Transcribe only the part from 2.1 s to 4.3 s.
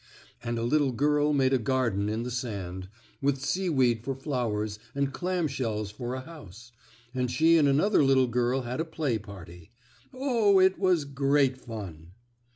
the sand, with seaweed for